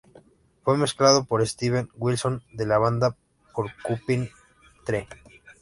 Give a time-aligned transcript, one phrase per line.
[0.63, 3.15] Fue mezclado por Steven Wilson de la banda
[3.53, 4.31] Porcupine
[4.83, 5.07] Tree.